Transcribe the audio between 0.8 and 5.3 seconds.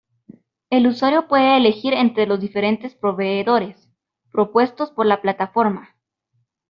usuario puede elegir entre los diferentes proveedores propuestos por la